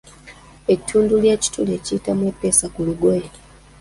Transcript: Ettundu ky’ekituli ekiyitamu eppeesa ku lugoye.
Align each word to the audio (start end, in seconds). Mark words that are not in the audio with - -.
Ettundu 0.73 1.15
ky’ekituli 1.23 1.71
ekiyitamu 1.77 2.21
eppeesa 2.31 2.65
ku 2.73 2.79
lugoye. 2.87 3.27